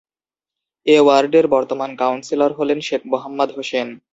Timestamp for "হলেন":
2.59-2.79